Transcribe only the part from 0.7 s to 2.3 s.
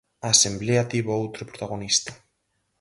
tivo outro protagonista.